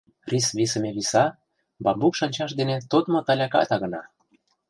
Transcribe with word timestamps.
Рис 0.31 0.47
висыме 0.57 0.91
виса— 0.97 1.25
бамбук 1.83 2.13
шанчаш 2.19 2.51
дене 2.59 2.75
тодмо 2.91 3.19
таляка 3.27 3.61
тагына. 3.69 4.01